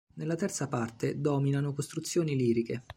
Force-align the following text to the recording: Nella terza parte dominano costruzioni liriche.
Nella 0.15 0.33
terza 0.33 0.67
parte 0.67 1.21
dominano 1.21 1.73
costruzioni 1.73 2.35
liriche. 2.35 2.85